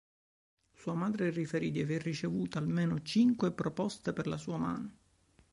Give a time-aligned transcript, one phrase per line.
[0.73, 4.97] Sua madre riferì di aver ricevuto almeno cinque proposte per la sua mano.